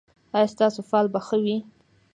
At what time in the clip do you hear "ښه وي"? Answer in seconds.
1.27-1.57